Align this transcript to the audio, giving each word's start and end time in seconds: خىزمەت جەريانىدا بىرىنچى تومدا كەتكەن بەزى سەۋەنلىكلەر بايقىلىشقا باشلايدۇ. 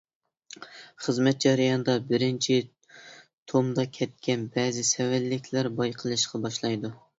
خىزمەت 1.07 1.43
جەريانىدا 1.45 1.95
بىرىنچى 2.13 2.57
تومدا 3.53 3.87
كەتكەن 3.99 4.49
بەزى 4.57 4.89
سەۋەنلىكلەر 4.95 5.73
بايقىلىشقا 5.79 6.45
باشلايدۇ. 6.49 6.95